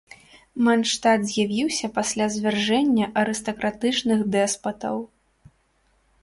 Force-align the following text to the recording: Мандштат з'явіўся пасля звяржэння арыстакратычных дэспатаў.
Мандштат 0.67 1.19
з'явіўся 1.31 1.87
пасля 1.97 2.25
звяржэння 2.35 3.05
арыстакратычных 3.25 4.19
дэспатаў. 4.37 4.95